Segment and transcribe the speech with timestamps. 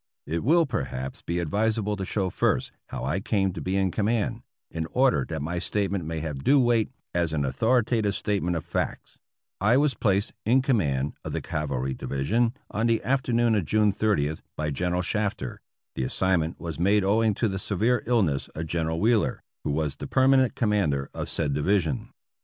[0.25, 4.41] It will, perhaps, be advisable to show first how I came to be in command,
[4.71, 8.65] in order that my statement may have due weight as an au thoritative statement of
[8.65, 9.19] facts:
[9.59, 14.41] I was placed in command of the Cavalry Division on the afternoon of June 30th
[14.57, 15.61] by General Shafter;
[15.93, 20.07] the assignment was made owing to the severe illness of General Wheeler, who was the
[20.07, 22.09] permanent commander of said Division.